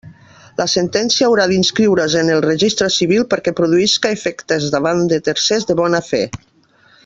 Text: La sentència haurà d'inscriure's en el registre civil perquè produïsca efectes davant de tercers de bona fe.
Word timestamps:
La 0.59 0.65
sentència 0.71 1.27
haurà 1.27 1.45
d'inscriure's 1.51 2.15
en 2.21 2.31
el 2.37 2.41
registre 2.47 2.89
civil 2.95 3.27
perquè 3.35 3.55
produïsca 3.61 4.15
efectes 4.19 4.69
davant 4.79 5.07
de 5.15 5.21
tercers 5.31 5.69
de 5.73 5.77
bona 5.83 6.05
fe. 6.13 6.25